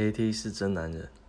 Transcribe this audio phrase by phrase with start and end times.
[0.00, 1.19] ，K T 是真男人。